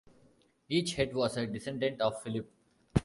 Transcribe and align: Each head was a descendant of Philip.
Each 0.67 0.95
head 0.95 1.13
was 1.13 1.37
a 1.37 1.45
descendant 1.45 2.01
of 2.01 2.23
Philip. 2.23 2.51